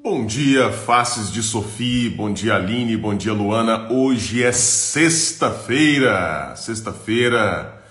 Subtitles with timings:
[0.00, 3.92] Bom dia, faces de Sofia, bom dia Aline, bom dia Luana.
[3.92, 7.82] Hoje é sexta-feira, sexta-feira,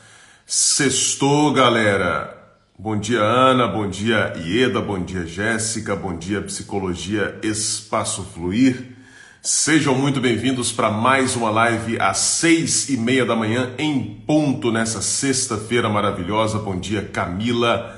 [0.46, 2.34] sextou galera.
[2.80, 8.96] Bom dia Ana, bom dia Ieda, bom dia Jéssica, bom dia Psicologia Espaço Fluir.
[9.42, 14.72] Sejam muito bem-vindos para mais uma live às seis e meia da manhã em ponto
[14.72, 16.58] nessa sexta-feira maravilhosa.
[16.58, 17.97] Bom dia Camila.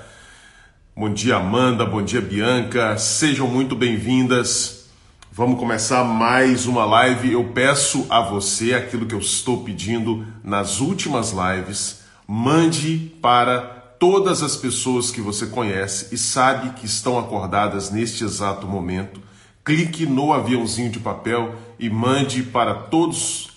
[1.00, 1.86] Bom dia, Amanda.
[1.86, 2.98] Bom dia, Bianca.
[2.98, 4.90] Sejam muito bem-vindas.
[5.32, 7.32] Vamos começar mais uma live.
[7.32, 12.02] Eu peço a você aquilo que eu estou pedindo nas últimas lives.
[12.28, 13.62] Mande para
[13.98, 19.22] todas as pessoas que você conhece e sabe que estão acordadas neste exato momento.
[19.64, 23.52] Clique no aviãozinho de papel e mande para todos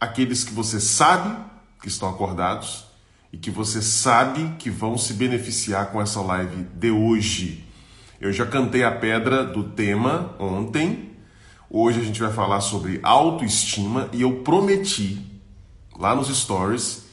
[0.00, 1.36] aqueles que você sabe
[1.82, 2.89] que estão acordados
[3.32, 7.64] e que você sabe que vão se beneficiar com essa live de hoje.
[8.20, 11.10] Eu já cantei a pedra do tema ontem.
[11.68, 15.24] Hoje a gente vai falar sobre autoestima e eu prometi
[15.96, 17.06] lá nos stories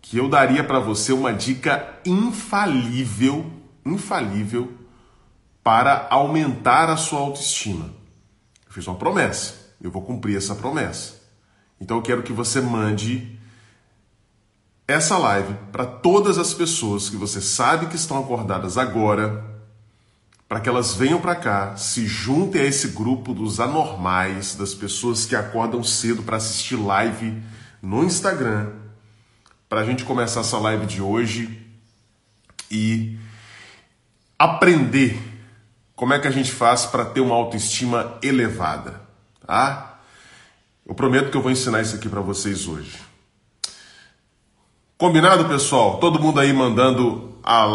[0.00, 3.50] que eu daria para você uma dica infalível,
[3.86, 4.72] infalível
[5.62, 7.94] para aumentar a sua autoestima.
[8.66, 11.22] Eu fiz uma promessa, eu vou cumprir essa promessa.
[11.80, 13.38] Então eu quero que você mande
[14.86, 19.44] essa live para todas as pessoas que você sabe que estão acordadas agora,
[20.48, 25.24] para que elas venham para cá, se juntem a esse grupo dos anormais, das pessoas
[25.24, 27.42] que acordam cedo para assistir live
[27.80, 28.70] no Instagram,
[29.68, 31.66] para a gente começar essa live de hoje
[32.70, 33.18] e
[34.38, 35.18] aprender
[35.94, 39.00] como é que a gente faz para ter uma autoestima elevada,
[39.46, 40.00] tá?
[40.84, 43.11] Eu prometo que eu vou ensinar isso aqui para vocês hoje.
[45.02, 45.96] Combinado, pessoal?
[45.98, 47.66] Todo mundo aí mandando a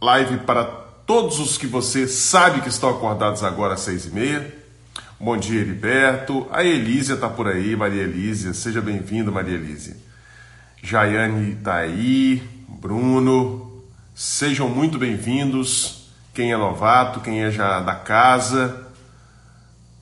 [0.00, 4.56] live para todos os que você sabe que estão acordados agora às seis e meia.
[5.18, 6.46] Bom dia, Heriberto.
[6.52, 8.54] A Elísia está por aí, Maria Elísia.
[8.54, 9.96] Seja bem-vinda, Maria Elísia.
[10.80, 13.82] Jaiane está aí, Bruno.
[14.14, 16.12] Sejam muito bem-vindos.
[16.32, 18.86] Quem é novato, quem é já da casa.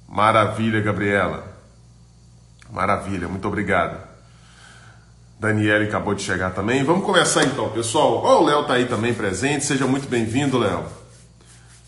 [0.07, 1.57] Maravilha, Gabriela.
[2.71, 4.06] Maravilha, muito obrigado.
[5.39, 6.83] Daniele acabou de chegar também.
[6.83, 8.23] Vamos começar então, pessoal.
[8.25, 9.65] Oh, o Léo está aí também presente.
[9.65, 10.85] Seja muito bem-vindo, Léo.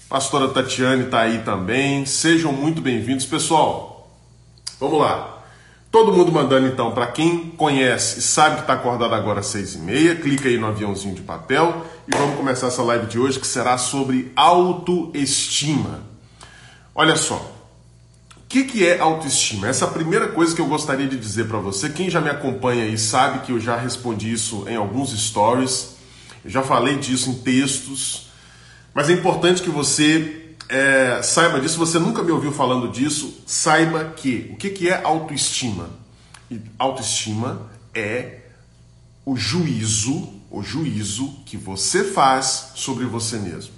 [0.09, 2.05] Pastora Tatiane está aí também.
[2.05, 4.11] Sejam muito bem-vindos, pessoal.
[4.79, 5.39] Vamos lá.
[5.91, 9.75] Todo mundo mandando então para quem conhece e sabe que está acordado agora às seis
[9.75, 10.15] e meia.
[10.15, 13.79] Clica aí no aviãozinho de papel e vamos começar essa live de hoje que será
[13.79, 16.03] sobre autoestima.
[16.95, 17.58] Olha só,
[18.49, 19.69] o que, que é autoestima?
[19.69, 21.91] Essa é a primeira coisa que eu gostaria de dizer para você.
[21.91, 25.97] Quem já me acompanha aí sabe que eu já respondi isso em alguns stories,
[26.43, 28.31] eu já falei disso em textos,
[28.95, 31.79] mas é importante que você é, saiba disso.
[31.79, 35.91] Você nunca me ouviu falando disso, saiba que o que, que é autoestima?
[36.79, 38.45] Autoestima é
[39.27, 43.78] o juízo, o juízo que você faz sobre você mesmo.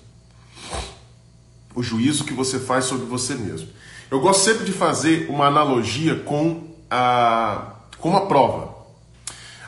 [1.81, 3.67] O juízo que você faz sobre você mesmo.
[4.11, 8.75] Eu gosto sempre de fazer uma analogia com a, com uma prova.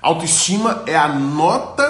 [0.03, 1.87] Autoestima é a nota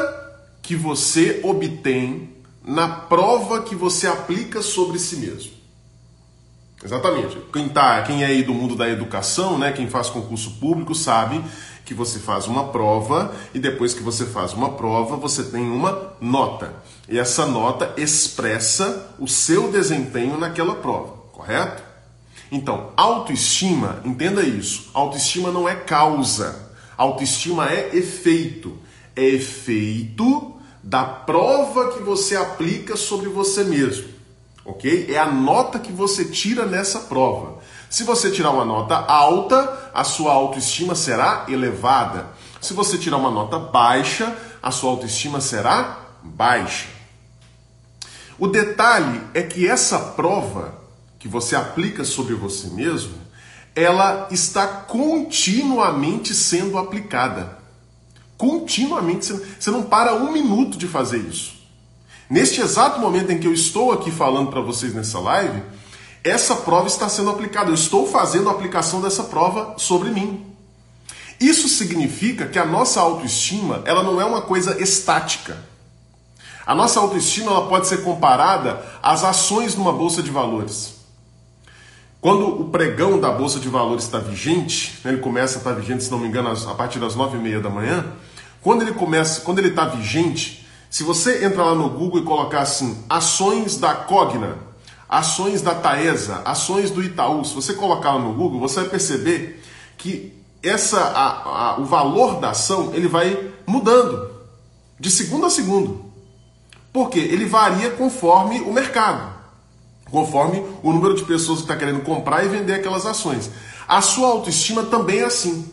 [0.62, 2.30] que você obtém
[2.64, 5.50] na prova que você aplica sobre si mesmo.
[6.84, 7.36] Exatamente.
[7.52, 11.42] Quem, tá, quem é aí do mundo da educação, né, quem faz concurso público, sabe
[11.92, 16.14] que você faz uma prova e depois que você faz uma prova, você tem uma
[16.20, 16.74] nota.
[17.08, 21.82] E essa nota expressa o seu desempenho naquela prova, correto?
[22.50, 24.90] Então, autoestima, entenda isso.
[24.94, 26.70] Autoestima não é causa.
[26.96, 28.78] Autoestima é efeito.
[29.14, 34.08] É efeito da prova que você aplica sobre você mesmo.
[34.64, 35.06] Ok?
[35.08, 37.58] É a nota que você tira nessa prova.
[37.92, 42.28] Se você tirar uma nota alta, a sua autoestima será elevada.
[42.58, 46.86] Se você tirar uma nota baixa, a sua autoestima será baixa.
[48.38, 50.74] O detalhe é que essa prova
[51.18, 53.12] que você aplica sobre você mesmo,
[53.76, 57.58] ela está continuamente sendo aplicada.
[58.38, 61.60] Continuamente, você não para um minuto de fazer isso.
[62.30, 65.62] Neste exato momento em que eu estou aqui falando para vocês nessa live,
[66.24, 67.70] essa prova está sendo aplicada.
[67.70, 70.46] Eu estou fazendo a aplicação dessa prova sobre mim.
[71.40, 75.58] Isso significa que a nossa autoestima, ela não é uma coisa estática.
[76.64, 80.94] A nossa autoestima ela pode ser comparada às ações numa bolsa de valores.
[82.20, 86.04] Quando o pregão da Bolsa de Valores está vigente, né, ele começa a estar vigente,
[86.04, 88.06] se não me engano, a partir das nove e meia da manhã,
[88.60, 92.60] quando ele começa, quando ele está vigente, se você entrar lá no Google e colocar
[92.60, 94.56] assim, ações da Cogna,
[95.12, 99.62] ações da Taesa, ações do Itaú, se você colocar no Google, você vai perceber
[99.98, 100.32] que
[100.62, 104.30] essa, a, a, o valor da ação ele vai mudando
[104.98, 106.02] de segundo a segundo.
[106.90, 109.34] Porque ele varia conforme o mercado,
[110.10, 113.50] conforme o número de pessoas que está querendo comprar e vender aquelas ações.
[113.86, 115.70] A sua autoestima também é assim.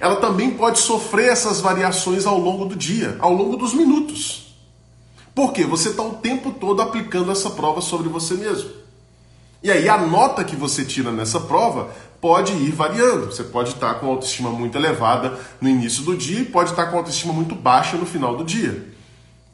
[0.00, 4.43] Ela também pode sofrer essas variações ao longo do dia, ao longo dos minutos.
[5.34, 8.70] Porque você está o tempo todo aplicando essa prova sobre você mesmo.
[9.62, 11.90] E aí a nota que você tira nessa prova
[12.20, 13.26] pode ir variando.
[13.26, 16.98] Você pode estar com autoestima muito elevada no início do dia e pode estar com
[16.98, 18.92] autoestima muito baixa no final do dia.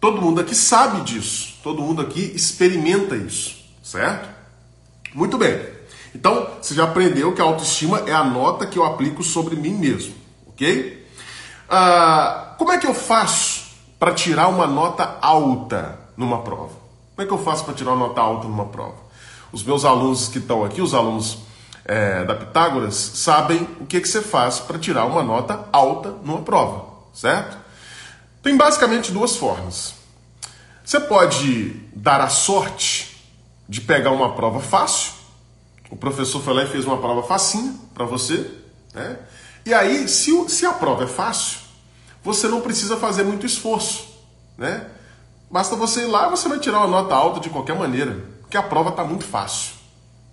[0.00, 1.54] Todo mundo aqui sabe disso.
[1.62, 4.28] Todo mundo aqui experimenta isso, certo?
[5.14, 5.60] Muito bem.
[6.14, 9.74] Então, você já aprendeu que a autoestima é a nota que eu aplico sobre mim
[9.74, 10.14] mesmo,
[10.48, 11.06] ok?
[11.68, 13.59] Ah, como é que eu faço
[14.00, 16.72] para tirar uma nota alta numa prova?
[17.14, 18.96] Como é que eu faço para tirar uma nota alta numa prova?
[19.52, 21.40] Os meus alunos que estão aqui, os alunos
[21.84, 26.40] é, da Pitágoras, sabem o que, que você faz para tirar uma nota alta numa
[26.40, 27.58] prova, certo?
[28.42, 29.92] Tem basicamente duas formas.
[30.82, 33.22] Você pode dar a sorte
[33.68, 35.12] de pegar uma prova fácil.
[35.90, 38.50] O professor foi lá e fez uma prova facinha para você,
[38.94, 39.18] né?
[39.66, 41.59] E aí, se, se a prova é fácil,
[42.22, 44.08] você não precisa fazer muito esforço,
[44.56, 44.86] né?
[45.50, 48.56] Basta você ir lá e você vai tirar uma nota alta de qualquer maneira, porque
[48.56, 49.72] a prova está muito fácil,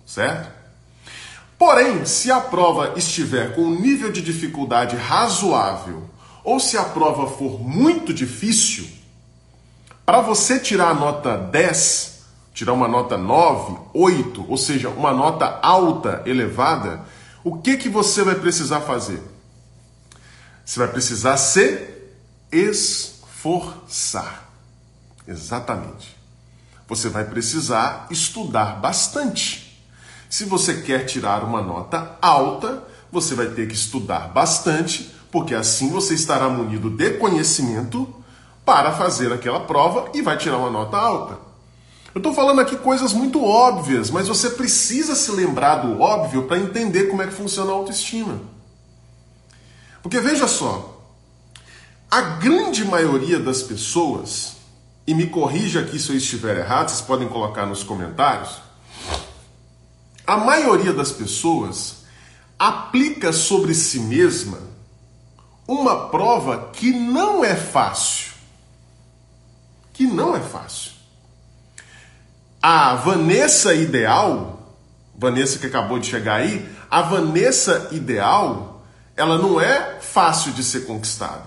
[0.06, 0.58] certo?
[1.58, 6.08] Porém, se a prova estiver com um nível de dificuldade razoável,
[6.44, 8.86] ou se a prova for muito difícil,
[10.06, 12.22] para você tirar a nota 10,
[12.54, 17.04] tirar uma nota 9, 8, ou seja, uma nota alta, elevada,
[17.42, 19.22] o que, que você vai precisar fazer?
[20.68, 21.88] Você vai precisar se
[22.52, 24.50] esforçar.
[25.26, 26.14] Exatamente.
[26.86, 29.82] Você vai precisar estudar bastante.
[30.28, 35.88] Se você quer tirar uma nota alta, você vai ter que estudar bastante, porque assim
[35.88, 38.14] você estará munido de conhecimento
[38.62, 41.38] para fazer aquela prova e vai tirar uma nota alta.
[42.14, 46.58] Eu estou falando aqui coisas muito óbvias, mas você precisa se lembrar do óbvio para
[46.58, 48.57] entender como é que funciona a autoestima.
[50.02, 50.98] Porque veja só,
[52.10, 54.56] a grande maioria das pessoas,
[55.06, 58.60] e me corrija aqui se eu estiver errado, vocês podem colocar nos comentários,
[60.26, 62.04] a maioria das pessoas
[62.58, 64.58] aplica sobre si mesma
[65.66, 68.32] uma prova que não é fácil.
[69.92, 70.92] Que não é fácil.
[72.60, 74.76] A Vanessa ideal,
[75.16, 78.77] Vanessa que acabou de chegar aí, a Vanessa ideal,
[79.18, 81.42] ela não é fácil de ser conquistada.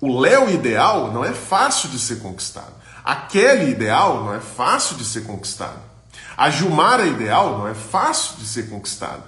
[0.00, 2.72] O Léo ideal não é fácil de ser conquistado.
[3.04, 5.80] A Kelly ideal não é fácil de ser conquistada.
[6.36, 9.22] A Jumara ideal não é fácil de ser conquistada.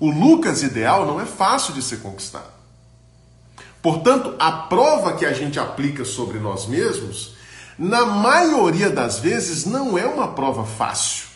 [0.00, 2.50] O Lucas ideal não é fácil de ser conquistado.
[3.80, 7.36] Portanto, a prova que a gente aplica sobre nós mesmos,
[7.78, 11.27] na maioria das vezes, não é uma prova fácil.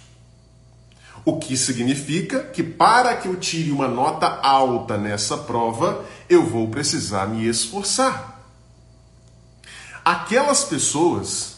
[1.24, 6.68] O que significa que para que eu tire uma nota alta nessa prova, eu vou
[6.68, 8.42] precisar me esforçar.
[10.04, 11.52] Aquelas pessoas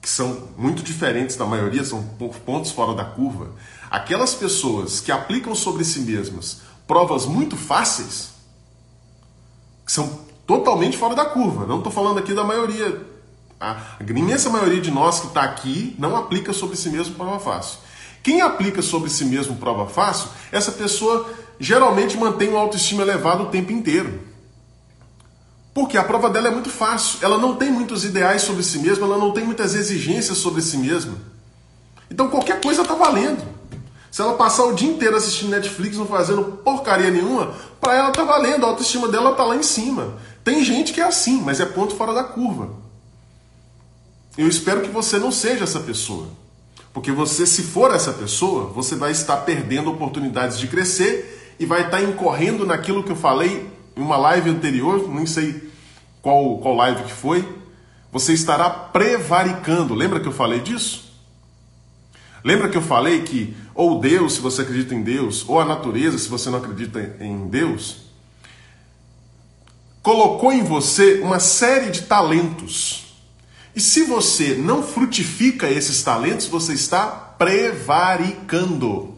[0.00, 2.02] que são muito diferentes da maioria, são
[2.46, 3.50] pontos fora da curva,
[3.90, 8.30] aquelas pessoas que aplicam sobre si mesmas provas muito fáceis,
[9.84, 11.66] que são totalmente fora da curva.
[11.66, 13.06] Não estou falando aqui da maioria.
[13.60, 17.78] A imensa maioria de nós que está aqui não aplica sobre si mesmo prova fácil.
[18.22, 23.46] Quem aplica sobre si mesmo prova fácil, essa pessoa geralmente mantém uma autoestima elevada o
[23.46, 24.20] tempo inteiro.
[25.72, 27.18] Porque a prova dela é muito fácil.
[27.22, 30.76] Ela não tem muitos ideais sobre si mesma, ela não tem muitas exigências sobre si
[30.76, 31.14] mesma.
[32.10, 33.42] Então qualquer coisa está valendo.
[34.10, 38.24] Se ela passar o dia inteiro assistindo Netflix, não fazendo porcaria nenhuma, para ela tá
[38.24, 40.14] valendo, a autoestima dela tá lá em cima.
[40.42, 42.70] Tem gente que é assim, mas é ponto fora da curva.
[44.36, 46.28] Eu espero que você não seja essa pessoa.
[46.92, 51.84] Porque você, se for essa pessoa, você vai estar perdendo oportunidades de crescer e vai
[51.84, 55.70] estar incorrendo naquilo que eu falei em uma live anterior, nem sei
[56.22, 57.46] qual, qual live que foi,
[58.12, 59.94] você estará prevaricando.
[59.94, 61.08] Lembra que eu falei disso?
[62.44, 66.18] Lembra que eu falei que ou Deus, se você acredita em Deus, ou a natureza,
[66.18, 68.08] se você não acredita em Deus,
[70.02, 73.07] colocou em você uma série de talentos.
[73.78, 79.16] E se você não frutifica esses talentos, você está prevaricando.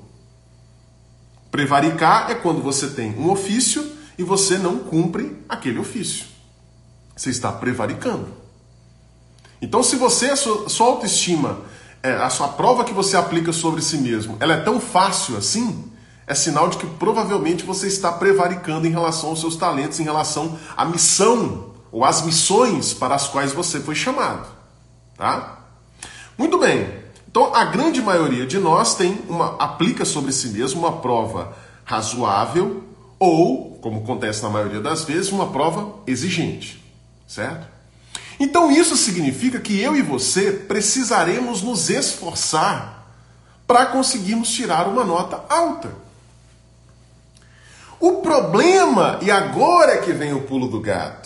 [1.50, 6.26] Prevaricar é quando você tem um ofício e você não cumpre aquele ofício.
[7.16, 8.28] Você está prevaricando.
[9.62, 11.62] Então, se você, a sua, sua autoestima
[12.02, 15.90] é, a sua prova que você aplica sobre si mesmo, ela é tão fácil assim,
[16.26, 20.58] é sinal de que provavelmente você está prevaricando em relação aos seus talentos, em relação
[20.76, 24.46] à missão ou às missões para as quais você foi chamado,
[25.16, 25.58] tá?
[26.36, 27.00] Muito bem.
[27.28, 31.54] Então, a grande maioria de nós tem uma aplica sobre si mesmo uma prova
[31.84, 32.84] razoável
[33.18, 36.82] ou, como acontece na maioria das vezes, uma prova exigente,
[37.28, 37.68] certo?
[38.40, 43.06] Então, isso significa que eu e você precisaremos nos esforçar
[43.66, 45.90] para conseguirmos tirar uma nota alta.
[48.00, 51.19] O problema, e agora é que vem o pulo do gato,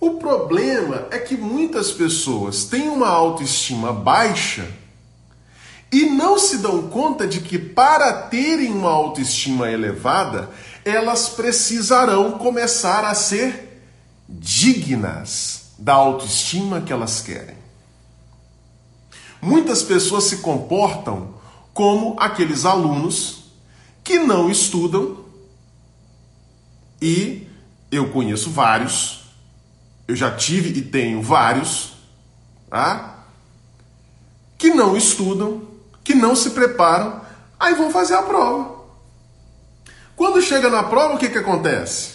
[0.00, 4.66] o problema é que muitas pessoas têm uma autoestima baixa
[5.92, 10.48] e não se dão conta de que para terem uma autoestima elevada,
[10.84, 13.82] elas precisarão começar a ser
[14.28, 17.56] dignas da autoestima que elas querem.
[19.42, 21.34] Muitas pessoas se comportam
[21.74, 23.44] como aqueles alunos
[24.04, 25.24] que não estudam
[27.00, 27.46] e
[27.90, 29.19] eu conheço vários,
[30.10, 31.92] eu já tive e tenho vários,
[32.68, 33.18] tá?
[34.58, 35.62] que não estudam,
[36.04, 37.20] que não se preparam,
[37.58, 38.78] aí vão fazer a prova.
[40.14, 42.14] Quando chega na prova, o que, que acontece?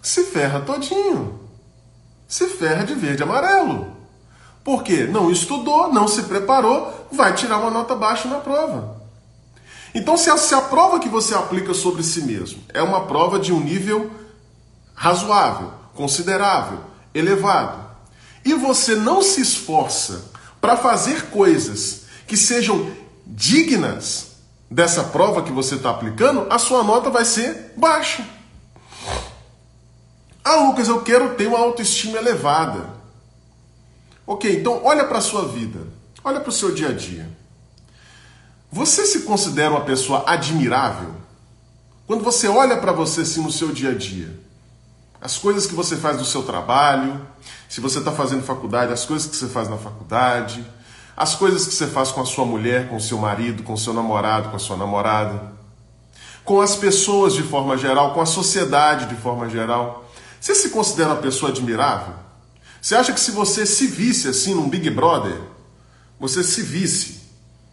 [0.00, 1.40] Se ferra todinho.
[2.26, 3.96] Se ferra de verde e amarelo.
[4.64, 8.96] Porque não estudou, não se preparou, vai tirar uma nota baixa na prova.
[9.94, 13.38] Então, se a, se a prova que você aplica sobre si mesmo é uma prova
[13.38, 14.10] de um nível
[14.94, 17.88] razoável, considerável, elevado,
[18.44, 22.90] e você não se esforça para fazer coisas que sejam
[23.26, 24.28] dignas
[24.70, 28.24] dessa prova que você está aplicando, a sua nota vai ser baixa.
[30.44, 32.90] Ah, Lucas, eu quero ter uma autoestima elevada.
[34.26, 35.80] Ok, então olha para a sua vida,
[36.22, 37.28] olha para o seu dia a dia.
[38.70, 41.14] Você se considera uma pessoa admirável?
[42.06, 44.38] Quando você olha para você assim no seu dia a dia,
[45.20, 47.20] as coisas que você faz no seu trabalho,
[47.68, 50.64] se você está fazendo faculdade, as coisas que você faz na faculdade,
[51.16, 53.78] as coisas que você faz com a sua mulher, com o seu marido, com o
[53.78, 55.52] seu namorado, com a sua namorada,
[56.44, 60.08] com as pessoas de forma geral, com a sociedade de forma geral.
[60.40, 62.14] Você se considera uma pessoa admirável?
[62.80, 65.38] Você acha que se você se visse assim num Big Brother,
[66.20, 67.18] você se visse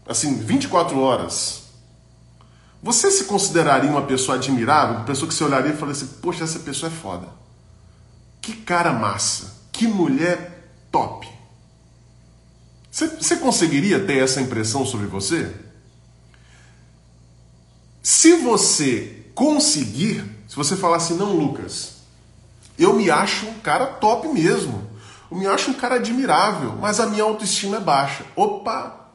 [0.07, 1.64] assim, 24 horas,
[2.85, 4.97] você se consideraria uma pessoa admirável?
[4.97, 7.27] Uma pessoa que você olharia e falaria assim, poxa, essa pessoa é foda.
[8.39, 9.55] Que cara massa.
[9.71, 11.27] Que mulher top.
[12.91, 15.51] Você, você conseguiria ter essa impressão sobre você?
[18.03, 22.01] Se você conseguir, se você falar assim, não, Lucas,
[22.77, 24.87] eu me acho um cara top mesmo.
[25.31, 28.23] Eu me acho um cara admirável, mas a minha autoestima é baixa.
[28.35, 29.09] Opa,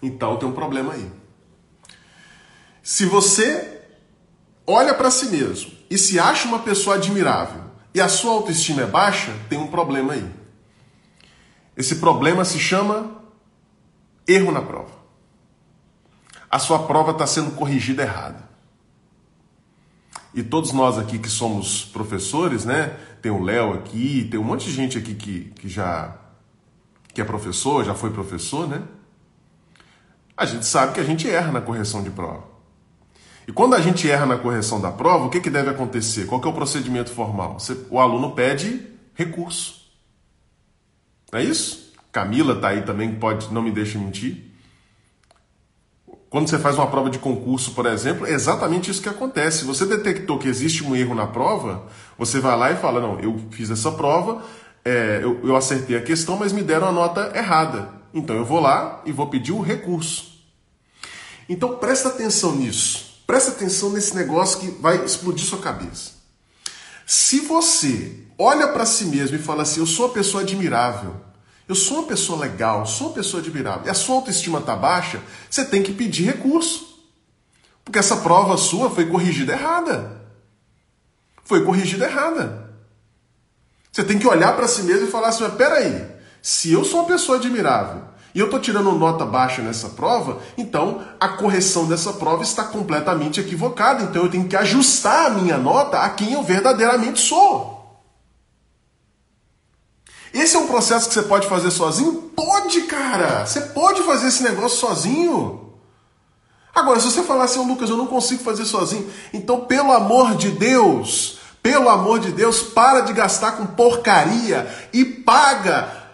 [0.00, 1.15] então tem um problema aí.
[2.86, 3.82] Se você
[4.64, 8.86] olha para si mesmo e se acha uma pessoa admirável e a sua autoestima é
[8.86, 10.24] baixa, tem um problema aí.
[11.76, 13.20] Esse problema se chama
[14.24, 14.92] erro na prova.
[16.48, 18.48] A sua prova está sendo corrigida errada.
[20.32, 22.96] E todos nós aqui que somos professores, né?
[23.20, 26.16] Tem o Léo aqui, tem um monte de gente aqui que, que já
[27.12, 28.80] que é professor, já foi professor, né?
[30.36, 32.55] a gente sabe que a gente erra na correção de prova.
[33.46, 36.26] E quando a gente erra na correção da prova, o que, que deve acontecer?
[36.26, 37.58] Qual é o procedimento formal?
[37.90, 38.84] O aluno pede
[39.14, 39.86] recurso.
[41.32, 41.92] Não é isso?
[42.10, 44.46] Camila está aí também, pode, não me deixa mentir.
[46.28, 49.64] Quando você faz uma prova de concurso, por exemplo, é exatamente isso que acontece.
[49.64, 51.86] Você detectou que existe um erro na prova,
[52.18, 54.42] você vai lá e fala: Não, eu fiz essa prova,
[54.84, 57.90] é, eu, eu acertei a questão, mas me deram a nota errada.
[58.12, 60.42] Então eu vou lá e vou pedir o recurso.
[61.48, 63.05] Então presta atenção nisso.
[63.26, 66.12] Presta atenção nesse negócio que vai explodir sua cabeça.
[67.04, 71.16] Se você olha para si mesmo e fala assim: "Eu sou uma pessoa admirável.
[71.68, 73.86] Eu sou uma pessoa legal, sou uma pessoa admirável".
[73.86, 77.04] E a sua autoestima está baixa, você tem que pedir recurso.
[77.84, 80.22] Porque essa prova sua foi corrigida errada.
[81.44, 82.70] Foi corrigida errada.
[83.90, 86.06] Você tem que olhar para si mesmo e falar assim: "Mas peraí,
[86.40, 88.04] se eu sou uma pessoa admirável
[88.36, 93.40] e eu estou tirando nota baixa nessa prova, então a correção dessa prova está completamente
[93.40, 94.02] equivocada.
[94.02, 97.98] Então eu tenho que ajustar a minha nota a quem eu verdadeiramente sou.
[100.34, 102.30] Esse é um processo que você pode fazer sozinho?
[102.36, 103.46] Pode, cara!
[103.46, 105.72] Você pode fazer esse negócio sozinho.
[106.74, 110.50] Agora, se você falar assim, Lucas, eu não consigo fazer sozinho, então, pelo amor de
[110.50, 116.05] Deus, pelo amor de Deus, para de gastar com porcaria e paga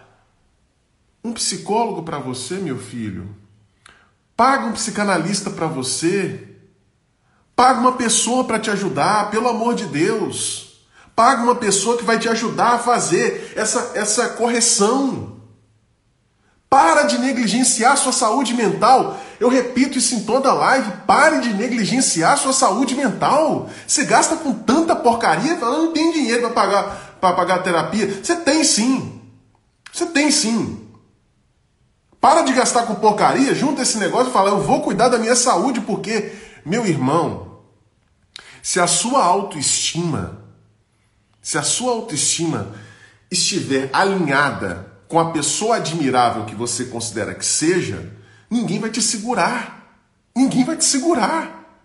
[1.23, 3.33] um psicólogo para você, meu filho.
[4.35, 6.49] Paga um psicanalista para você.
[7.55, 10.81] Paga uma pessoa para te ajudar, pelo amor de Deus.
[11.15, 15.33] Paga uma pessoa que vai te ajudar a fazer essa, essa correção.
[16.67, 19.19] Para de negligenciar sua saúde mental.
[19.39, 20.91] Eu repito isso em toda live.
[21.05, 23.69] Pare de negligenciar sua saúde mental.
[23.87, 28.21] Você gasta com tanta porcaria, falando não tem dinheiro para pagar, para pagar terapia.
[28.23, 29.21] Você tem sim.
[29.91, 30.82] Você tem sim.
[32.23, 35.35] Para de gastar com porcaria, junta esse negócio e fala: eu vou cuidar da minha
[35.35, 36.31] saúde, porque,
[36.65, 37.59] meu irmão,
[38.61, 40.39] se a sua autoestima,
[41.41, 42.71] se a sua autoestima
[43.29, 48.09] estiver alinhada com a pessoa admirável que você considera que seja,
[48.49, 49.99] ninguém vai te segurar.
[50.33, 51.75] Ninguém vai te segurar.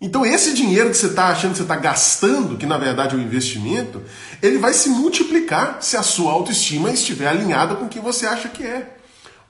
[0.00, 3.18] Então, esse dinheiro que você está achando que você está gastando, que na verdade é
[3.18, 4.00] um investimento,
[4.40, 8.48] ele vai se multiplicar se a sua autoestima estiver alinhada com o que você acha
[8.48, 8.99] que é.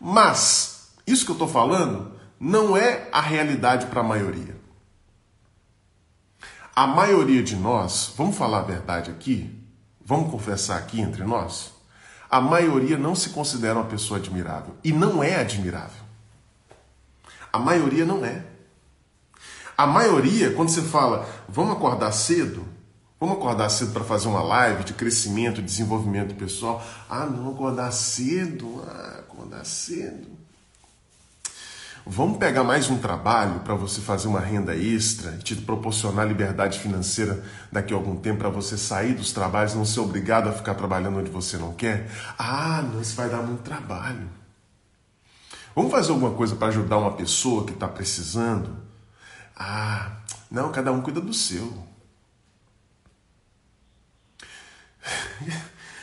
[0.01, 4.59] Mas, isso que eu estou falando não é a realidade para a maioria.
[6.75, 9.55] A maioria de nós, vamos falar a verdade aqui,
[10.03, 11.73] vamos confessar aqui entre nós,
[12.31, 16.03] a maioria não se considera uma pessoa admirável e não é admirável.
[17.53, 18.45] A maioria não é.
[19.77, 22.65] A maioria, quando você fala, vamos acordar cedo,
[23.19, 26.83] vamos acordar cedo para fazer uma live de crescimento, desenvolvimento pessoal.
[27.09, 30.29] Ah, não, acordar cedo, ah, acordar cedo.
[32.05, 36.79] Vamos pegar mais um trabalho para você fazer uma renda extra e te proporcionar liberdade
[36.79, 40.75] financeira daqui a algum tempo para você sair dos trabalhos, não ser obrigado a ficar
[40.75, 42.11] trabalhando onde você não quer?
[42.39, 44.29] Ah, não, isso vai dar muito trabalho.
[45.77, 48.77] Vamos fazer alguma coisa para ajudar uma pessoa que está precisando?
[49.55, 50.17] Ah,
[50.51, 51.87] não, cada um cuida do seu.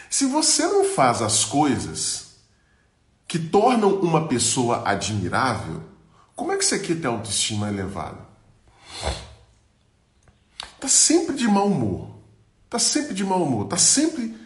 [0.09, 2.26] Se você não faz as coisas
[3.27, 5.83] que tornam uma pessoa admirável,
[6.35, 8.25] como é que você quer ter autoestima elevada?
[10.79, 12.15] Tá sempre de mau humor.
[12.69, 13.67] Tá sempre de mau humor.
[13.67, 14.37] Tá sempre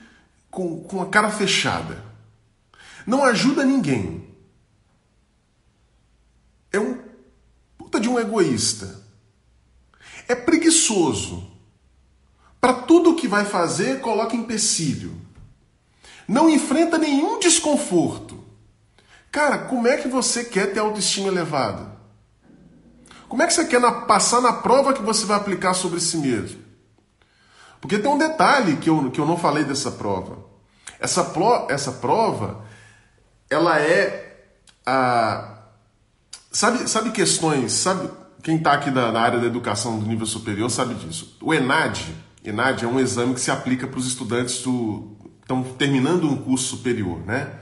[0.50, 2.04] com, com a cara fechada.
[3.06, 4.28] Não ajuda ninguém.
[6.72, 6.98] É um
[7.78, 9.04] puta de um egoísta.
[10.28, 11.52] É preguiçoso.
[12.60, 15.20] Para tudo que vai fazer, coloca empecilho.
[16.28, 18.41] Não enfrenta nenhum desconforto.
[19.32, 21.92] Cara, como é que você quer ter autoestima elevada?
[23.30, 26.18] Como é que você quer na, passar na prova que você vai aplicar sobre si
[26.18, 26.60] mesmo?
[27.80, 30.38] Porque tem um detalhe que eu, que eu não falei dessa prova.
[31.00, 32.66] Essa, pro, essa prova,
[33.50, 34.52] ela é
[34.86, 35.60] a.
[36.52, 38.10] Sabe, sabe questões, sabe?
[38.44, 41.38] Quem está aqui na, na área da educação do nível superior sabe disso.
[41.42, 42.14] O ENAD,
[42.44, 46.78] ENAD é um exame que se aplica para os estudantes do estão terminando um curso
[46.78, 47.60] superior, né?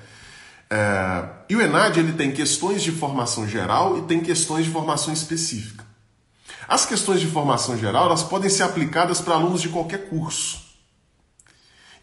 [0.69, 5.11] É, e o ENAD ele tem questões de formação geral e tem questões de formação
[5.11, 5.83] específica.
[6.67, 10.69] As questões de formação geral elas podem ser aplicadas para alunos de qualquer curso.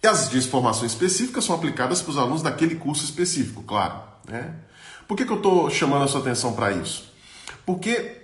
[0.03, 4.01] E as de formação específica são aplicadas para os alunos daquele curso específico, claro.
[4.29, 4.53] Né?
[5.07, 7.13] Por que, que eu estou chamando a sua atenção para isso?
[7.65, 8.17] Porque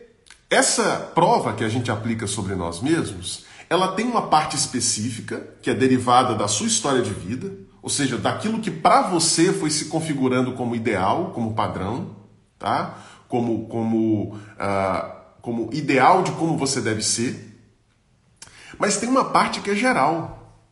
[0.51, 5.71] essa prova que a gente aplica sobre nós mesmos, ela tem uma parte específica, que
[5.71, 7.53] é derivada da sua história de vida,
[7.83, 12.15] ou seja, daquilo que para você foi se configurando como ideal, como padrão,
[12.59, 12.97] tá?
[13.33, 17.59] como, como, uh, como ideal de como você deve ser.
[18.79, 20.63] Mas tem uma parte que é geral.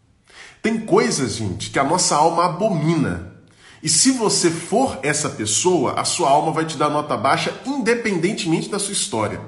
[0.60, 3.34] Tem coisas, gente, que a nossa alma abomina.
[3.82, 8.68] E se você for essa pessoa, a sua alma vai te dar nota baixa independentemente
[8.68, 9.40] da sua história.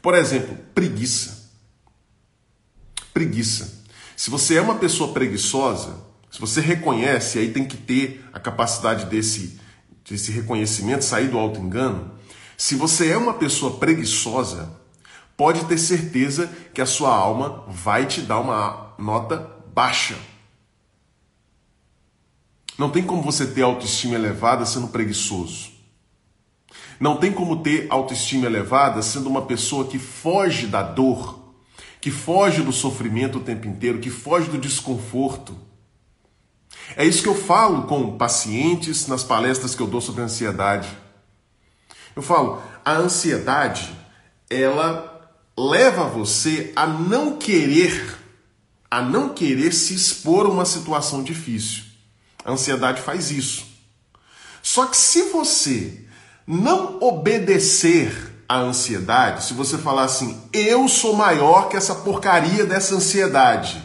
[0.00, 1.50] Por exemplo, preguiça.
[3.12, 3.82] Preguiça.
[4.16, 9.06] Se você é uma pessoa preguiçosa, se você reconhece, aí tem que ter a capacidade
[9.06, 9.58] desse,
[10.08, 12.12] desse reconhecimento, sair do auto-engano.
[12.56, 14.70] Se você é uma pessoa preguiçosa,
[15.36, 20.16] pode ter certeza que a sua alma vai te dar uma nota baixa.
[22.76, 25.70] Não tem como você ter autoestima elevada sendo preguiçoso.
[27.00, 31.54] Não tem como ter autoestima elevada sendo uma pessoa que foge da dor,
[32.00, 35.67] que foge do sofrimento o tempo inteiro, que foge do desconforto.
[36.96, 40.88] É isso que eu falo com pacientes nas palestras que eu dou sobre ansiedade.
[42.16, 43.90] Eu falo, a ansiedade,
[44.50, 48.16] ela leva você a não querer,
[48.90, 51.84] a não querer se expor a uma situação difícil.
[52.44, 53.66] A ansiedade faz isso.
[54.62, 56.04] Só que se você
[56.46, 62.94] não obedecer à ansiedade, se você falar assim, eu sou maior que essa porcaria dessa
[62.94, 63.82] ansiedade,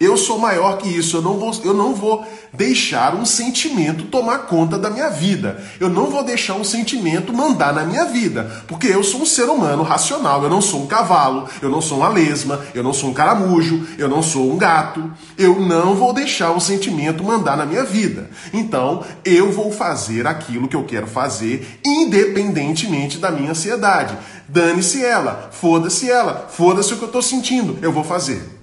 [0.00, 4.46] Eu sou maior que isso, eu não, vou, eu não vou deixar um sentimento tomar
[4.46, 5.62] conta da minha vida.
[5.78, 9.44] Eu não vou deixar um sentimento mandar na minha vida, porque eu sou um ser
[9.44, 13.10] humano racional, eu não sou um cavalo, eu não sou uma lesma, eu não sou
[13.10, 15.12] um caramujo, eu não sou um gato.
[15.36, 18.30] Eu não vou deixar um sentimento mandar na minha vida.
[18.54, 24.16] Então, eu vou fazer aquilo que eu quero fazer, independentemente da minha ansiedade.
[24.48, 28.59] Dane-se ela, foda-se ela, foda-se o que eu estou sentindo, eu vou fazer.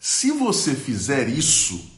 [0.00, 1.92] Se você fizer isso,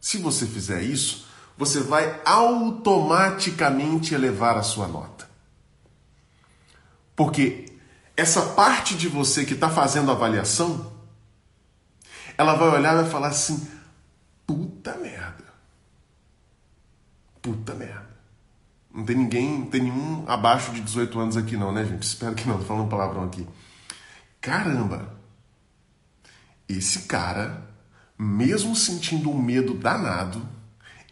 [0.00, 5.30] se você fizer isso, você vai automaticamente elevar a sua nota.
[7.14, 7.66] Porque
[8.16, 10.92] essa parte de você que está fazendo a avaliação,
[12.36, 13.68] ela vai olhar e vai falar assim:
[14.44, 15.44] puta merda.
[17.40, 18.14] Puta merda.
[18.92, 22.02] Não tem ninguém, não tem nenhum abaixo de 18 anos aqui, não, né, gente?
[22.02, 23.46] Espero que não, tô falando um palavrão aqui.
[24.40, 25.13] Caramba,
[26.68, 27.68] esse cara,
[28.18, 30.46] mesmo sentindo um medo danado,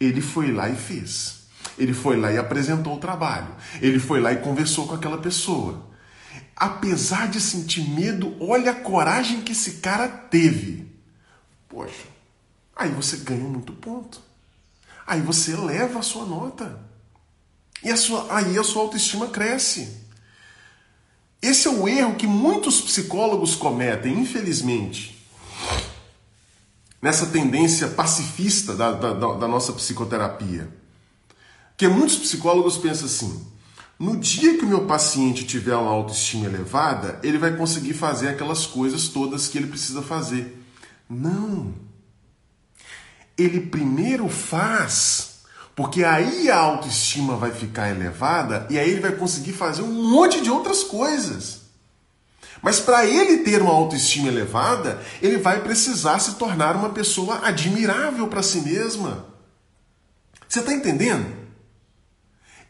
[0.01, 1.43] ele foi lá e fez.
[1.79, 3.55] Ele foi lá e apresentou o trabalho.
[3.81, 5.91] Ele foi lá e conversou com aquela pessoa.
[6.57, 10.87] Apesar de sentir medo, olha a coragem que esse cara teve.
[11.69, 12.07] Poxa,
[12.77, 14.21] aí você ganha muito ponto.
[15.07, 16.79] Aí você eleva a sua nota.
[17.83, 20.01] E a sua, aí a sua autoestima cresce.
[21.41, 25.22] Esse é o erro que muitos psicólogos cometem, infelizmente
[27.03, 30.69] nessa tendência pacifista da, da, da nossa psicoterapia.
[31.77, 33.45] Que muitos psicólogos pensam assim:
[33.99, 38.65] no dia que o meu paciente tiver uma autoestima elevada, ele vai conseguir fazer aquelas
[38.67, 40.65] coisas todas que ele precisa fazer.
[41.11, 41.75] Não.
[43.37, 45.41] Ele primeiro faz,
[45.75, 50.41] porque aí a autoestima vai ficar elevada e aí ele vai conseguir fazer um monte
[50.41, 51.62] de outras coisas.
[52.63, 58.29] Mas para ele ter uma autoestima elevada, ele vai precisar se tornar uma pessoa admirável
[58.29, 59.27] para si mesma.
[60.49, 61.27] Você está entendendo?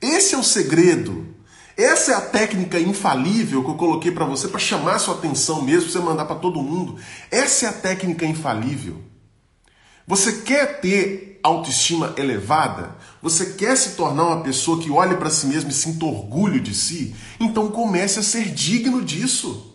[0.00, 1.32] Esse é o segredo.
[1.76, 5.90] Essa é a técnica infalível que eu coloquei para você para chamar sua atenção mesmo,
[5.90, 6.96] para você mandar para todo mundo.
[7.30, 9.02] Essa é a técnica infalível.
[10.06, 12.96] Você quer ter autoestima elevada?
[13.20, 16.74] Você quer se tornar uma pessoa que olhe para si mesmo e sinta orgulho de
[16.74, 17.14] si?
[17.38, 19.71] Então comece a ser digno disso.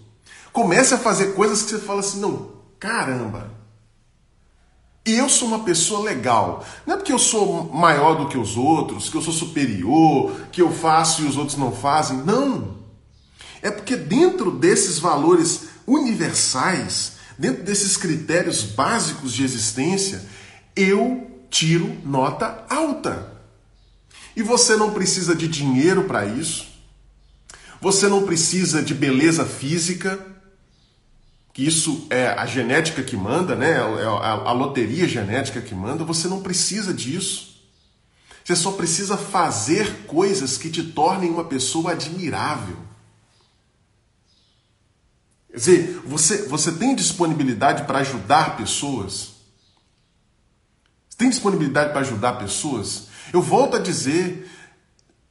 [0.57, 3.51] Comece a fazer coisas que você fala assim: não, caramba,
[5.05, 6.65] eu sou uma pessoa legal.
[6.83, 10.59] Não é porque eu sou maior do que os outros, que eu sou superior, que
[10.59, 12.17] eu faço e os outros não fazem.
[12.25, 12.75] Não.
[13.61, 20.25] É porque dentro desses valores universais, dentro desses critérios básicos de existência,
[20.75, 23.31] eu tiro nota alta.
[24.35, 26.65] E você não precisa de dinheiro para isso.
[27.79, 30.35] Você não precisa de beleza física
[31.57, 33.71] que isso é a genética que manda, né?
[33.71, 37.63] É a, a loteria genética que manda, você não precisa disso.
[38.45, 42.77] Você só precisa fazer coisas que te tornem uma pessoa admirável.
[45.49, 49.31] Quer dizer, você, você tem disponibilidade para ajudar pessoas?
[51.17, 53.07] Tem disponibilidade para ajudar pessoas?
[53.33, 54.47] Eu volto a dizer,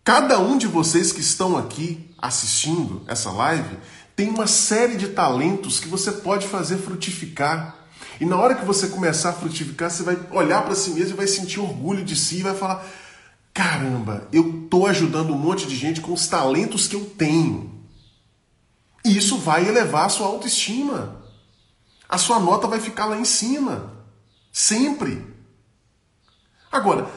[0.03, 3.79] cada um de vocês que estão aqui assistindo essa live
[4.17, 7.77] tem uma série de talentos que você pode fazer frutificar.
[8.19, 11.17] E na hora que você começar a frutificar, você vai olhar para si mesmo e
[11.19, 12.83] vai sentir orgulho de si e vai falar:
[13.53, 17.79] caramba, eu estou ajudando um monte de gente com os talentos que eu tenho.
[19.05, 21.23] E isso vai elevar a sua autoestima.
[22.09, 23.93] A sua nota vai ficar lá em cima.
[24.51, 25.23] Sempre.
[26.73, 27.11] Agora,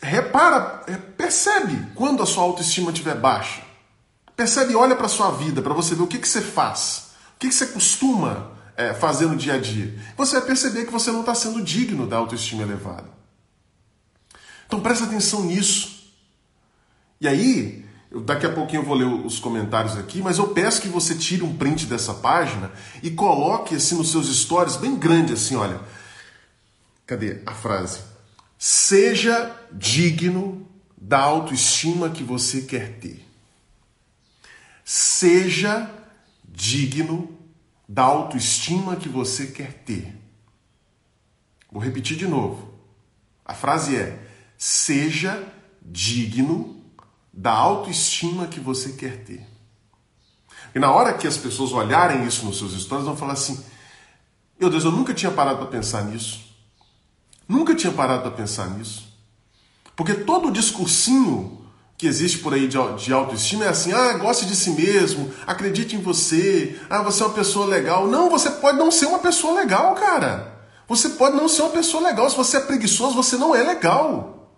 [0.00, 3.71] repara, é, percebe quando a sua autoestima estiver baixa.
[4.36, 7.48] Percebe, olha para sua vida para você ver o que, que você faz, o que,
[7.48, 9.98] que você costuma é, fazer no dia a dia.
[10.16, 13.10] Você vai perceber que você não está sendo digno da autoestima elevada.
[14.66, 16.10] Então presta atenção nisso.
[17.20, 20.80] E aí, eu, daqui a pouquinho eu vou ler os comentários aqui, mas eu peço
[20.80, 22.70] que você tire um print dessa página
[23.02, 25.80] e coloque assim nos seus stories, bem grande assim, olha.
[27.06, 28.00] Cadê a frase?
[28.58, 30.66] Seja digno
[30.96, 33.31] da autoestima que você quer ter.
[34.84, 35.90] Seja
[36.44, 37.38] digno
[37.88, 40.16] da autoestima que você quer ter.
[41.70, 42.72] Vou repetir de novo.
[43.44, 44.18] A frase é:
[44.56, 45.46] seja
[45.80, 46.82] digno
[47.32, 49.46] da autoestima que você quer ter.
[50.74, 53.62] E na hora que as pessoas olharem isso nos seus stories, vão falar assim:
[54.58, 56.52] Meu Deus, eu nunca tinha parado para pensar nisso.
[57.48, 59.12] Nunca tinha parado para pensar nisso.
[59.94, 61.61] Porque todo o discursinho
[62.02, 65.94] que existe por aí de, de autoestima é assim: ah, goste de si mesmo, acredite
[65.94, 68.08] em você, ah, você é uma pessoa legal.
[68.08, 70.52] Não, você pode não ser uma pessoa legal, cara.
[70.88, 72.28] Você pode não ser uma pessoa legal.
[72.28, 74.48] Se você é preguiçoso, você não é legal.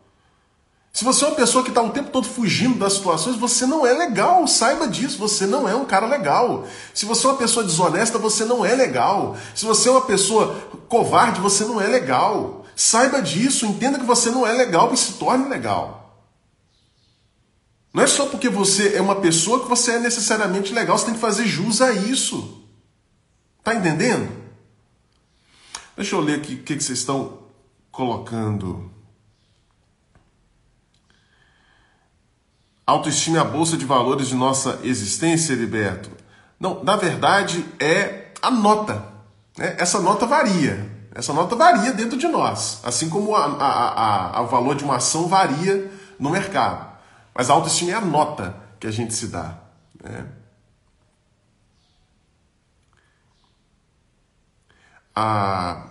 [0.91, 3.87] Se você é uma pessoa que está o tempo todo fugindo das situações, você não
[3.87, 4.47] é legal.
[4.47, 6.65] Saiba disso, você não é um cara legal.
[6.95, 9.37] Se você é uma pessoa desonesta, você não é legal.
[9.55, 10.57] Se você é uma pessoa
[10.89, 12.65] covarde, você não é legal.
[12.75, 16.04] Saiba disso, entenda que você não é legal e se torne legal.
[17.95, 21.15] Não é só porque você é uma pessoa que você é necessariamente legal, você tem
[21.15, 22.61] que fazer jus a isso.
[23.63, 24.29] Tá entendendo?
[25.97, 27.45] Deixa eu ler aqui o que vocês estão
[27.93, 28.91] colocando.
[32.85, 36.11] Autoestima é a bolsa de valores de nossa existência, Heriberto?
[36.59, 39.07] Não, na verdade é a nota.
[39.57, 39.77] Né?
[39.79, 40.93] Essa nota varia.
[41.15, 44.97] Essa nota varia dentro de nós, assim como a, a, a, o valor de uma
[44.97, 46.94] ação varia no mercado.
[47.35, 49.59] Mas a autoestima é a nota que a gente se dá.
[50.03, 50.27] Né?
[55.15, 55.91] A,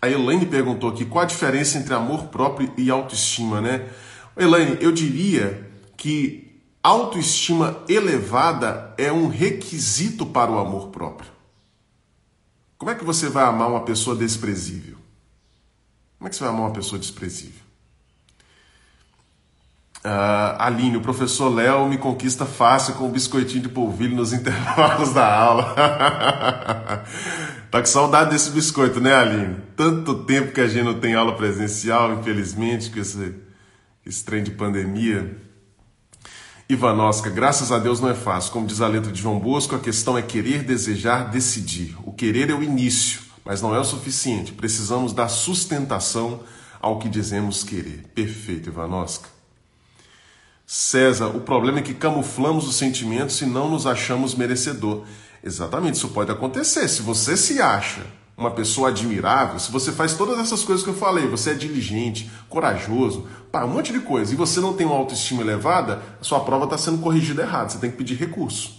[0.00, 3.88] a Elaine perguntou aqui qual a diferença entre amor próprio e autoestima, né?
[4.36, 11.30] Elaine, eu diria que autoestima elevada é um requisito para o amor próprio.
[12.76, 14.98] Como é que você vai amar uma pessoa desprezível?
[16.18, 17.63] Como é que você vai amar uma pessoa desprezível?
[20.04, 25.14] Uh, Aline, o professor Léo me conquista fácil com o biscoitinho de polvilho nos intervalos
[25.14, 25.74] da aula.
[27.70, 29.56] tá com saudade desse biscoito, né, Aline?
[29.74, 33.34] Tanto tempo que a gente não tem aula presencial, infelizmente, com esse,
[34.04, 35.38] esse trem de pandemia.
[36.68, 38.52] Ivanosca, graças a Deus não é fácil.
[38.52, 41.96] Como diz a letra de João Bosco, a questão é querer, desejar, decidir.
[42.04, 44.52] O querer é o início, mas não é o suficiente.
[44.52, 46.40] Precisamos dar sustentação
[46.78, 48.04] ao que dizemos querer.
[48.14, 49.33] Perfeito, Ivanosca.
[50.66, 55.04] César, o problema é que camuflamos os sentimentos e não nos achamos merecedor.
[55.42, 56.88] Exatamente, isso pode acontecer.
[56.88, 58.00] Se você se acha
[58.36, 62.30] uma pessoa admirável, se você faz todas essas coisas que eu falei, você é diligente,
[62.48, 66.64] corajoso, um monte de coisa, e você não tem uma autoestima elevada, a sua prova
[66.64, 67.70] está sendo corrigida errado.
[67.70, 68.74] Você tem que pedir recurso.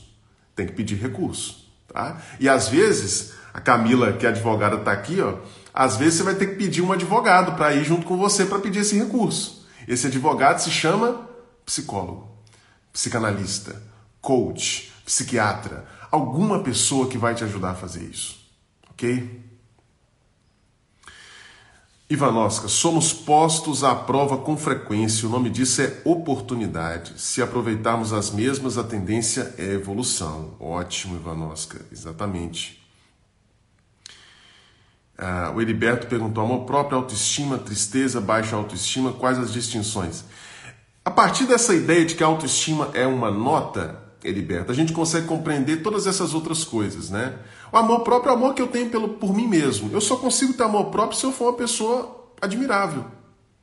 [0.55, 1.65] Tem que pedir recurso.
[1.87, 2.17] Tá?
[2.39, 5.35] E às vezes, a Camila, que é advogada, está aqui, ó.
[5.73, 8.59] Às vezes você vai ter que pedir um advogado para ir junto com você para
[8.59, 9.65] pedir esse recurso.
[9.87, 11.21] Esse advogado se chama
[11.65, 12.29] psicólogo,
[12.93, 13.81] psicanalista,
[14.21, 18.39] coach, psiquiatra, alguma pessoa que vai te ajudar a fazer isso.
[18.91, 19.43] Ok?
[22.07, 25.27] Ivanovska, somos postos à prova com frequência.
[25.27, 27.19] O nome disso é oportunidade.
[27.19, 30.55] Se aproveitarmos as mesmas, a tendência é evolução.
[30.59, 32.79] Ótimo, Ivanovska, exatamente.
[35.17, 40.25] Ah, o Heriberto perguntou: amor próprio, autoestima, tristeza, baixa autoestima, quais as distinções?
[41.05, 45.27] A partir dessa ideia de que a autoestima é uma nota, Heriberto, a gente consegue
[45.27, 47.35] compreender todas essas outras coisas, né?
[47.71, 49.91] O amor próprio é o amor que eu tenho pelo, por mim mesmo.
[49.93, 53.05] Eu só consigo ter amor próprio se eu for uma pessoa admirável,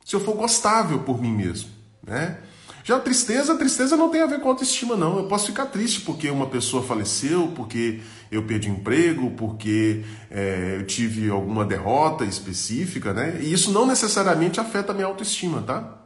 [0.05, 1.69] se eu for gostável por mim mesmo,
[2.01, 2.37] né?
[2.85, 5.17] Já a tristeza, a tristeza não tem a ver com autoestima, não.
[5.17, 8.01] Eu posso ficar triste porque uma pessoa faleceu, porque
[8.31, 13.39] eu perdi emprego, porque é, eu tive alguma derrota específica, né?
[13.41, 16.02] E isso não necessariamente afeta a minha autoestima, tá?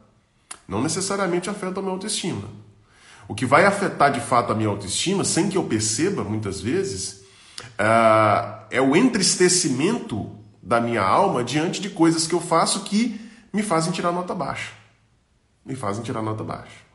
[0.68, 2.46] Não necessariamente afeta a minha autoestima.
[3.26, 7.22] O que vai afetar de fato a minha autoestima, sem que eu perceba muitas vezes,
[7.78, 10.30] uh, é o entristecimento
[10.62, 13.18] da minha alma diante de coisas que eu faço que
[13.52, 14.72] me fazem tirar nota baixa.
[15.64, 16.88] Me fazem tirar nota baixa.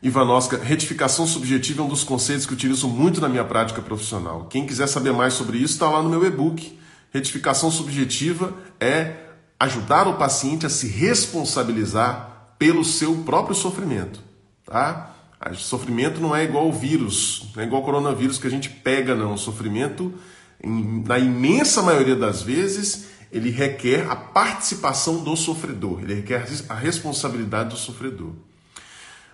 [0.00, 4.46] Ivanovska, retificação subjetiva é um dos conceitos que utilizo muito na minha prática profissional.
[4.46, 6.78] Quem quiser saber mais sobre isso, está lá no meu e-book.
[7.10, 9.16] Retificação subjetiva é
[9.58, 14.20] ajudar o paciente a se responsabilizar pelo seu próprio sofrimento.
[14.64, 15.14] Tá?
[15.50, 18.70] O sofrimento não é igual ao vírus, não é igual ao coronavírus que a gente
[18.70, 19.34] pega, não.
[19.34, 20.14] O sofrimento,
[20.62, 27.70] na imensa maioria das vezes, ele requer a participação do sofredor, ele requer a responsabilidade
[27.70, 28.32] do sofredor.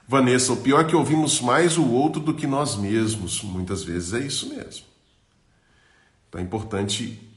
[0.08, 3.42] Vanessa, o pior é que ouvimos mais o outro do que nós mesmos.
[3.44, 4.84] Muitas vezes é isso mesmo.
[6.28, 7.29] Então é importante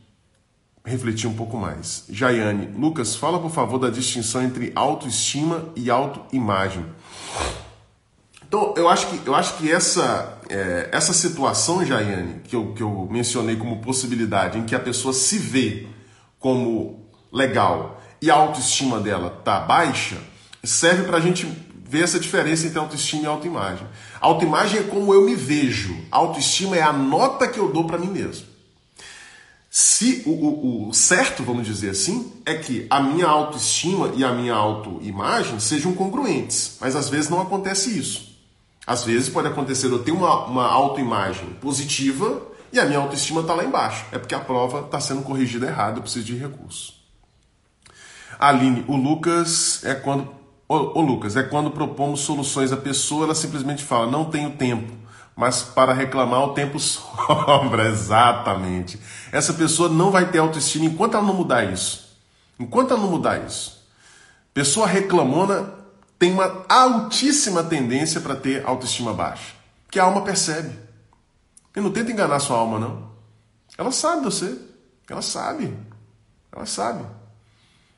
[0.85, 2.03] refletir um pouco mais.
[2.09, 6.85] Jaiane, Lucas, fala por favor da distinção entre autoestima e autoimagem.
[8.45, 12.83] Então, eu acho que, eu acho que essa, é, essa situação, Jaiane, que eu, que
[12.83, 15.87] eu mencionei como possibilidade, em que a pessoa se vê
[16.37, 20.17] como legal e a autoestima dela tá baixa,
[20.63, 21.47] serve para a gente
[21.83, 23.87] ver essa diferença entre autoestima e autoimagem.
[24.21, 28.07] Autoimagem é como eu me vejo, autoestima é a nota que eu dou para mim
[28.07, 28.52] mesmo.
[29.75, 34.31] Se o, o, o, certo, vamos dizer assim, é que a minha autoestima e a
[34.31, 38.37] minha autoimagem sejam congruentes, mas às vezes não acontece isso.
[38.85, 42.39] Às vezes pode acontecer eu ter uma, uma autoimagem positiva
[42.71, 44.05] e a minha autoestima está lá embaixo.
[44.11, 46.93] É porque a prova está sendo corrigida errado, eu preciso de recurso.
[48.37, 50.29] Aline, o Lucas é quando.
[50.69, 55.02] Ô, ô Lucas, é quando propomos soluções à pessoa, ela simplesmente fala, não tenho tempo
[55.35, 58.99] mas para reclamar o tempo sobra, exatamente.
[59.31, 62.17] Essa pessoa não vai ter autoestima enquanto ela não mudar isso.
[62.59, 63.83] Enquanto ela não mudar isso.
[64.53, 65.73] Pessoa reclamona
[66.19, 69.53] tem uma altíssima tendência para ter autoestima baixa.
[69.91, 70.77] Que a alma percebe.
[71.75, 73.11] E não tenta enganar sua alma, não.
[73.77, 74.57] Ela sabe você.
[75.09, 75.75] Ela sabe.
[76.51, 77.03] Ela sabe.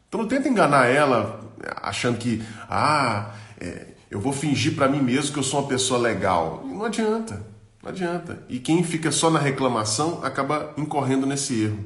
[0.08, 1.42] Então não tenta enganar ela
[1.82, 6.00] achando que, ah, é, eu vou fingir para mim mesmo que eu sou uma pessoa
[6.00, 6.64] legal.
[6.66, 7.46] Não adianta.
[7.84, 8.42] Não adianta.
[8.48, 11.84] E quem fica só na reclamação acaba incorrendo nesse erro.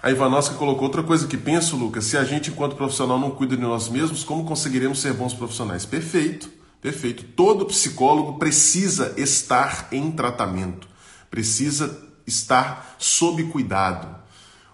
[0.00, 3.56] A Ivanovska colocou outra coisa que penso, Lucas, se a gente, enquanto profissional, não cuida
[3.56, 5.84] de nós mesmos, como conseguiremos ser bons profissionais?
[5.84, 6.48] Perfeito.
[6.80, 7.24] Perfeito.
[7.34, 10.86] Todo psicólogo precisa estar em tratamento,
[11.28, 14.14] precisa estar sob cuidado.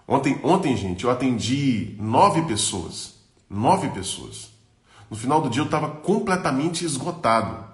[0.06, 3.14] Ontem, ontem, gente, eu atendi nove pessoas.
[3.48, 4.49] Nove pessoas.
[5.10, 7.64] No final do dia eu estava completamente esgotado.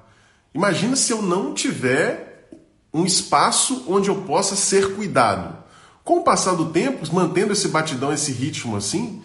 [0.55, 2.49] Imagina se eu não tiver
[2.92, 5.55] um espaço onde eu possa ser cuidado.
[6.03, 9.22] Com o passar do tempo, mantendo esse batidão, esse ritmo assim,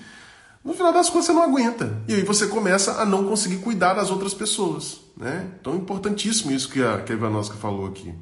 [0.64, 2.02] no final das contas você não aguenta.
[2.08, 5.00] E aí você começa a não conseguir cuidar das outras pessoas.
[5.16, 5.48] Né?
[5.60, 8.14] Então é importantíssimo isso que a, que a Ivanovska falou aqui.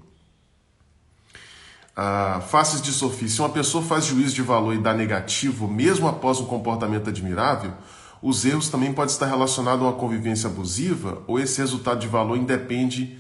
[1.96, 3.28] Ah, faces de Sofia.
[3.28, 7.74] Se uma pessoa faz juízo de valor e dá negativo, mesmo após um comportamento admirável,
[8.22, 12.38] os erros também podem estar relacionados a uma convivência abusiva ou esse resultado de valor
[12.38, 13.18] independe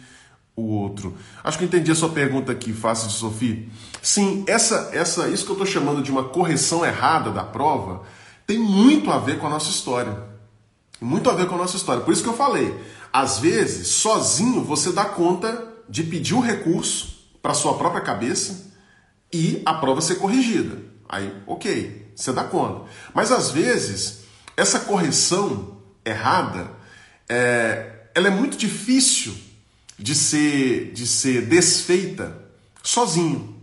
[0.55, 1.15] o outro.
[1.43, 3.65] Acho que entendi a sua pergunta aqui, Faces de Sofia.
[4.01, 8.03] Sim, essa, essa, isso que eu estou chamando de uma correção errada da prova
[8.45, 10.27] tem muito a ver com a nossa história.
[10.99, 12.03] Muito a ver com a nossa história.
[12.03, 12.77] Por isso que eu falei,
[13.11, 18.73] às vezes, sozinho você dá conta de pedir um recurso para sua própria cabeça
[19.31, 20.77] e a prova ser corrigida.
[21.07, 22.89] Aí, ok, você dá conta.
[23.13, 24.18] Mas às vezes,
[24.59, 26.69] essa correção errada,
[27.29, 29.33] é, ela é muito difícil
[29.97, 32.35] de ser, de ser desfeita
[32.83, 33.55] sozinho.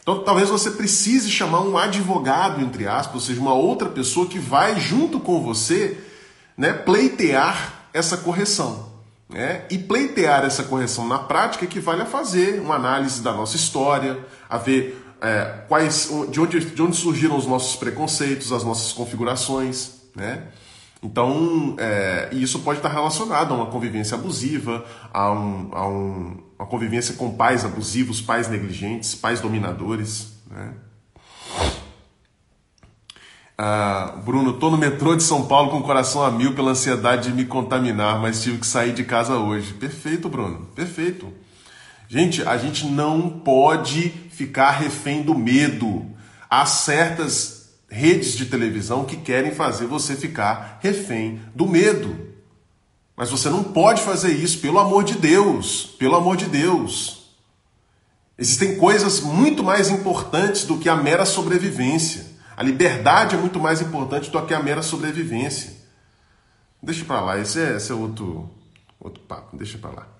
[0.00, 4.38] Então, talvez você precise chamar um advogado, entre aspas, ou seja, uma outra pessoa que
[4.38, 5.98] vai junto com você
[6.56, 8.88] né, pleitear essa correção.
[9.28, 9.64] Né?
[9.70, 14.56] E pleitear essa correção na prática equivale a fazer uma análise da nossa história, a
[14.56, 19.97] ver é, quais, de, onde, de onde surgiram os nossos preconceitos, as nossas configurações.
[20.18, 20.42] Né?
[21.02, 26.66] Então, é, isso pode estar relacionado a uma convivência abusiva, a, um, a um, uma
[26.66, 30.32] convivência com pais abusivos, pais negligentes, pais dominadores.
[30.50, 30.74] Né?
[33.56, 37.28] Ah, Bruno, tô no metrô de São Paulo com o coração a mil pela ansiedade
[37.28, 39.74] de me contaminar, mas tive que sair de casa hoje.
[39.74, 41.32] Perfeito, Bruno, perfeito.
[42.08, 46.06] Gente, a gente não pode ficar refém do medo.
[46.48, 47.57] Há certas
[47.88, 52.28] redes de televisão que querem fazer você ficar refém do medo.
[53.16, 57.34] Mas você não pode fazer isso, pelo amor de Deus, pelo amor de Deus.
[58.38, 62.26] Existem coisas muito mais importantes do que a mera sobrevivência.
[62.56, 65.76] A liberdade é muito mais importante do que a mera sobrevivência.
[66.80, 68.48] Deixa para lá, esse é, esse é outro,
[69.00, 70.17] outro papo, deixa para lá.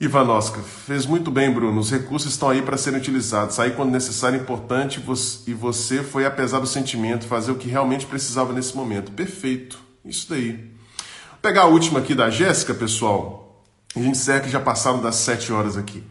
[0.00, 1.80] Ivanoska, fez muito bem, Bruno.
[1.80, 3.54] Os recursos estão aí para serem utilizados.
[3.54, 5.00] Sair quando necessário é importante
[5.46, 9.12] e você foi, apesar do sentimento, fazer o que realmente precisava nesse momento.
[9.12, 9.78] Perfeito.
[10.04, 10.52] Isso daí.
[10.52, 13.64] Vou pegar a última aqui da Jéssica, pessoal.
[13.94, 16.02] A gente encerra que já passaram das sete horas aqui.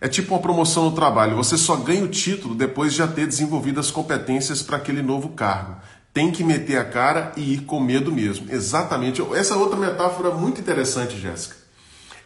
[0.00, 1.36] É tipo uma promoção no trabalho.
[1.36, 5.30] Você só ganha o título depois de já ter desenvolvido as competências para aquele novo
[5.30, 5.76] cargo.
[6.14, 8.46] Tem que meter a cara e ir com medo mesmo.
[8.48, 9.20] Exatamente.
[9.34, 11.65] Essa é outra metáfora muito interessante, Jéssica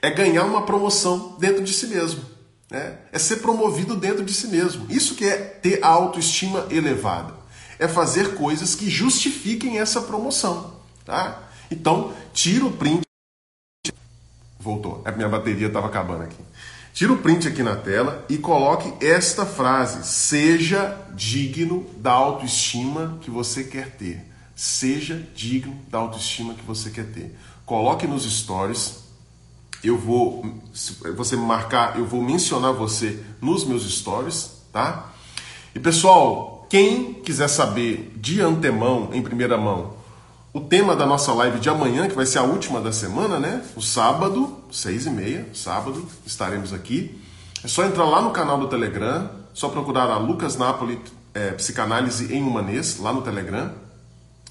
[0.02, 2.24] é ganhar uma promoção dentro de si mesmo.
[2.70, 2.98] Né?
[3.12, 4.86] É ser promovido dentro de si mesmo.
[4.88, 7.34] Isso que é ter a autoestima elevada.
[7.78, 10.74] É fazer coisas que justifiquem essa promoção.
[11.04, 11.42] Tá?
[11.70, 13.02] Então, tira o print.
[14.58, 15.02] Voltou.
[15.04, 16.36] A minha bateria estava acabando aqui.
[16.92, 23.30] Tira o print aqui na tela e coloque esta frase: Seja digno da autoestima que
[23.30, 24.26] você quer ter.
[24.54, 27.34] Seja digno da autoestima que você quer ter.
[27.64, 28.99] Coloque nos stories
[29.82, 35.10] eu vou, se você marcar, eu vou mencionar você nos meus stories, tá?
[35.74, 39.94] E pessoal, quem quiser saber de antemão, em primeira mão,
[40.52, 43.62] o tema da nossa live de amanhã, que vai ser a última da semana, né?
[43.76, 47.20] O sábado, seis e meia, sábado, estaremos aqui.
[47.62, 51.00] É só entrar lá no canal do Telegram, só procurar a Lucas Napoli
[51.32, 53.72] é, Psicanálise em Humanês, lá no Telegram.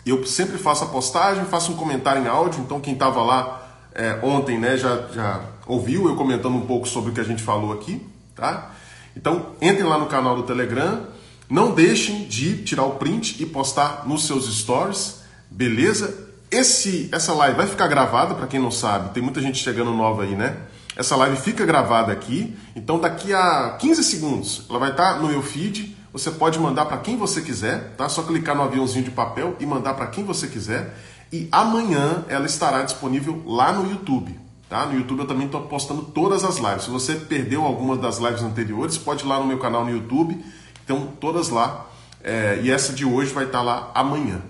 [0.06, 4.20] Eu sempre faço a postagem, faço um comentário em áudio, então quem estava lá é,
[4.24, 7.74] ontem né, já, já ouviu eu comentando um pouco sobre o que a gente falou
[7.74, 8.72] aqui, tá?
[9.16, 11.08] Então, entrem lá no canal do Telegram,
[11.50, 16.28] não deixem de tirar o print e postar nos seus stories, beleza?
[16.52, 20.24] Esse, essa live vai ficar gravada, para quem não sabe, tem muita gente chegando nova
[20.24, 20.58] aí, né?
[20.96, 25.42] Essa live fica gravada aqui, então daqui a 15 segundos ela vai estar no meu
[25.42, 25.96] feed.
[26.12, 28.10] Você pode mandar para quem você quiser, tá?
[28.10, 30.94] Só clicar no aviãozinho de papel e mandar para quem você quiser.
[31.32, 34.38] E amanhã ela estará disponível lá no YouTube.
[34.68, 34.86] Tá?
[34.86, 36.84] No YouTube eu também estou postando todas as lives.
[36.84, 40.44] Se você perdeu alguma das lives anteriores, pode ir lá no meu canal no YouTube.
[40.84, 41.86] Então, todas lá.
[42.24, 44.42] É, e essa de hoje vai estar lá amanhã.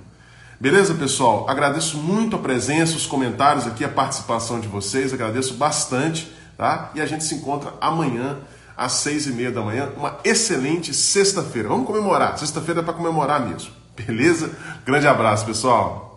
[0.59, 1.49] Beleza, pessoal?
[1.49, 5.13] Agradeço muito a presença, os comentários aqui, a participação de vocês.
[5.13, 6.91] Agradeço bastante tá?
[6.93, 8.37] E a gente se encontra amanhã
[8.75, 11.69] às seis e meia da manhã, uma excelente sexta-feira.
[11.69, 12.37] Vamos comemorar.
[12.37, 13.71] Sexta-feira é para comemorar mesmo.
[13.95, 14.51] Beleza?
[14.85, 16.08] Grande abraço, pessoal.